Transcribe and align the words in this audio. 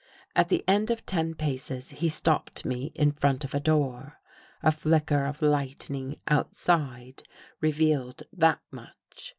At 0.35 0.49
the 0.49 0.63
end 0.67 0.89
of 0.89 1.05
ten 1.05 1.35
paces, 1.35 1.91
he 1.91 2.09
stopped 2.09 2.65
me 2.65 2.91
in 2.95 3.11
front 3.11 3.43
of 3.43 3.53
a 3.53 3.59
door. 3.59 4.19
A 4.63 4.71
flicker 4.71 5.25
of 5.27 5.43
lightning 5.43 6.19
outside, 6.27 7.21
revealed 7.61 8.23
that 8.33 8.61
much. 8.71 9.29